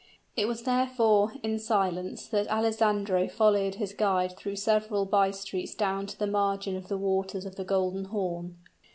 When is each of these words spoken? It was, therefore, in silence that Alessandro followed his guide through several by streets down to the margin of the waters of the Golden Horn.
It 0.35 0.47
was, 0.47 0.63
therefore, 0.63 1.33
in 1.43 1.59
silence 1.59 2.25
that 2.29 2.47
Alessandro 2.47 3.27
followed 3.27 3.75
his 3.75 3.93
guide 3.93 4.35
through 4.35 4.55
several 4.55 5.05
by 5.05 5.29
streets 5.29 5.75
down 5.75 6.07
to 6.07 6.17
the 6.17 6.25
margin 6.25 6.75
of 6.75 6.87
the 6.87 6.97
waters 6.97 7.45
of 7.45 7.55
the 7.55 7.63
Golden 7.63 8.05
Horn. 8.05 8.57